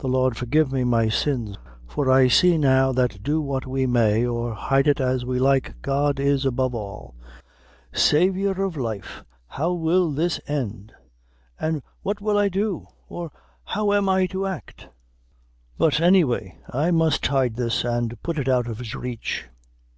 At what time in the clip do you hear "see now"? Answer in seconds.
2.28-2.92